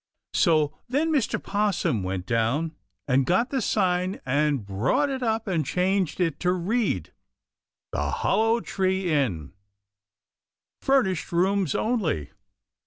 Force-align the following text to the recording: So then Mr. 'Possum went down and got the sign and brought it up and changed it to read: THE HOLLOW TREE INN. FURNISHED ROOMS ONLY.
So 0.33 0.79
then 0.89 1.11
Mr. 1.11 1.37
'Possum 1.39 2.01
went 2.01 2.25
down 2.25 2.73
and 3.07 3.23
got 3.23 3.51
the 3.51 3.61
sign 3.61 4.19
and 4.25 4.65
brought 4.65 5.11
it 5.11 5.21
up 5.21 5.47
and 5.47 5.63
changed 5.63 6.19
it 6.19 6.39
to 6.39 6.51
read: 6.53 7.13
THE 7.91 8.09
HOLLOW 8.09 8.61
TREE 8.61 9.11
INN. 9.13 9.53
FURNISHED 10.81 11.31
ROOMS 11.31 11.75
ONLY. 11.75 12.31